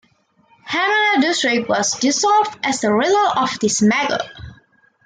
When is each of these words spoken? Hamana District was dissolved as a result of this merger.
Hamana 0.67 1.21
District 1.21 1.69
was 1.69 1.99
dissolved 1.99 2.57
as 2.63 2.83
a 2.83 2.91
result 2.91 3.37
of 3.37 3.59
this 3.59 3.83
merger. 3.83 4.17